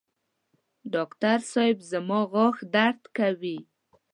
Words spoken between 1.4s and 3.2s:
صېب زما غاښ درد